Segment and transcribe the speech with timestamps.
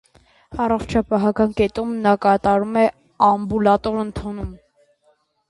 [0.63, 2.87] Առողջապահական կետում նա կատարում է
[3.29, 4.51] ամբուլատոր ընդունում։